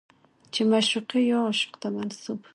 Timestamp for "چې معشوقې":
0.53-1.21